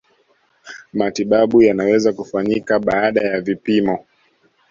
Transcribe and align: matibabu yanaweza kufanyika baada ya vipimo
matibabu 0.93 1.61
yanaweza 1.63 2.13
kufanyika 2.13 2.79
baada 2.79 3.21
ya 3.21 3.41
vipimo 3.41 4.05